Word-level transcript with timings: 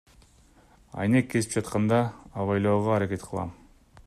Айнек 1.03 1.29
кесип 1.33 1.53
жатканда 1.57 2.01
абайлоого 2.45 2.97
аракет 2.99 3.29
кылам. 3.31 3.57